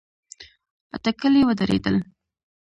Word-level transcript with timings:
اټکلي 0.95 1.41
ودرېدل. 1.47 1.95